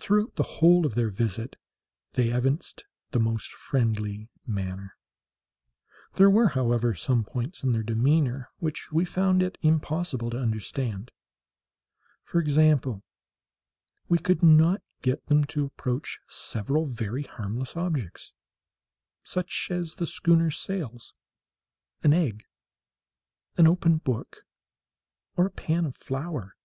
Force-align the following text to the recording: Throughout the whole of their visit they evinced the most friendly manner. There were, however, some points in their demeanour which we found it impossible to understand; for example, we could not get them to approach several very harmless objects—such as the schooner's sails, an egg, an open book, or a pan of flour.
Throughout 0.00 0.36
the 0.36 0.42
whole 0.42 0.86
of 0.86 0.94
their 0.94 1.10
visit 1.10 1.56
they 2.14 2.30
evinced 2.30 2.86
the 3.10 3.20
most 3.20 3.50
friendly 3.52 4.30
manner. 4.46 4.96
There 6.14 6.30
were, 6.30 6.48
however, 6.48 6.94
some 6.94 7.22
points 7.22 7.62
in 7.62 7.72
their 7.72 7.82
demeanour 7.82 8.48
which 8.60 8.90
we 8.92 9.04
found 9.04 9.42
it 9.42 9.58
impossible 9.60 10.30
to 10.30 10.38
understand; 10.40 11.10
for 12.24 12.40
example, 12.40 13.04
we 14.08 14.16
could 14.18 14.42
not 14.42 14.80
get 15.02 15.26
them 15.26 15.44
to 15.52 15.66
approach 15.66 16.18
several 16.28 16.86
very 16.86 17.24
harmless 17.24 17.76
objects—such 17.76 19.68
as 19.70 19.96
the 19.96 20.06
schooner's 20.06 20.58
sails, 20.58 21.12
an 22.02 22.14
egg, 22.14 22.46
an 23.58 23.66
open 23.66 23.98
book, 23.98 24.46
or 25.36 25.44
a 25.44 25.50
pan 25.50 25.84
of 25.84 25.94
flour. 25.94 26.56